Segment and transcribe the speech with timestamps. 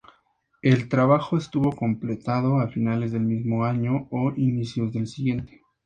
[0.63, 5.61] El trabajo estuvo completado a finales del mismo año o inicios del siguiente.